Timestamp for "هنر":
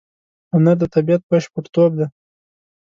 0.53-0.75